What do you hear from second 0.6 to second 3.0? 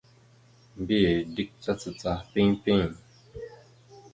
Mbiyez dik tacacaha piŋ piŋ.